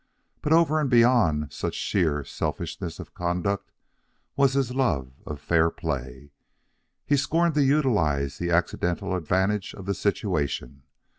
But 0.41 0.51
over 0.51 0.79
and 0.81 0.89
beyond 0.89 1.53
such 1.53 1.75
sheer 1.75 2.23
selfishness 2.23 2.97
of 2.99 3.13
conduct 3.13 3.71
was 4.35 4.53
his 4.53 4.73
love 4.73 5.11
of 5.27 5.39
fair 5.39 5.69
play. 5.69 6.31
He 7.05 7.15
scorned 7.15 7.53
to 7.53 7.63
utilize 7.63 8.39
the 8.39 8.49
accidental 8.49 9.15
advantages 9.15 9.75
of 9.75 9.85
the 9.85 9.93
situation. 9.93 10.81